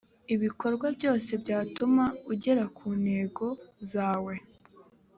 [0.35, 3.45] ibikorwa byose byatuma ugera ku ntego
[3.91, 4.33] zawe.